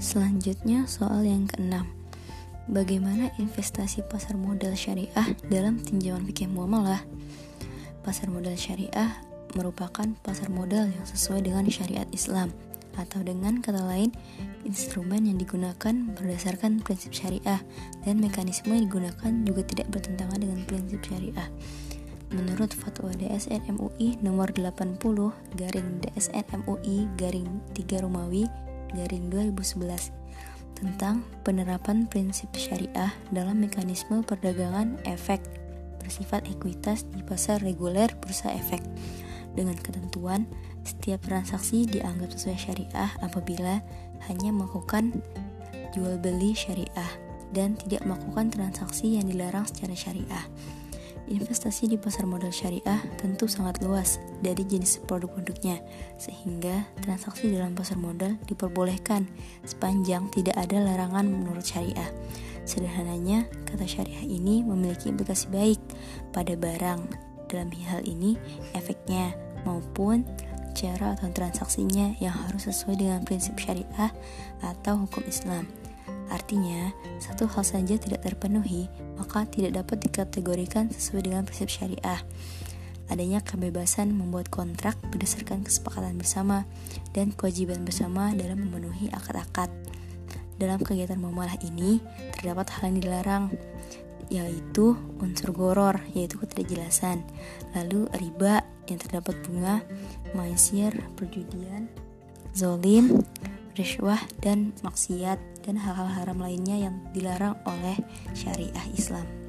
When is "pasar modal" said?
4.08-4.72, 8.00-8.56, 10.24-10.86, 51.94-52.50, 57.70-58.34